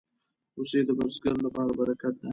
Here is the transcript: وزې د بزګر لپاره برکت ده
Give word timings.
وزې 0.59 0.81
د 0.87 0.89
بزګر 0.99 1.35
لپاره 1.45 1.71
برکت 1.79 2.13
ده 2.21 2.29